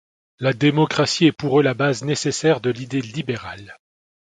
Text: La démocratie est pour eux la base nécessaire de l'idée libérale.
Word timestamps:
La 0.39 0.53
démocratie 0.53 1.27
est 1.27 1.31
pour 1.31 1.59
eux 1.59 1.61
la 1.61 1.75
base 1.75 2.01
nécessaire 2.03 2.59
de 2.59 2.71
l'idée 2.71 3.01
libérale. 3.01 3.77